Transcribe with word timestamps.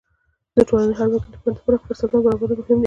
د 0.55 0.57
ټولنې 0.67 0.87
د 0.91 0.97
هر 0.99 1.07
وګړي 1.17 1.29
لپاره 1.33 1.53
د 1.55 1.59
پراخو 1.65 1.87
فرصتونو 1.87 2.25
برابرول 2.25 2.57
مهم 2.59 2.77
دي. 2.79 2.79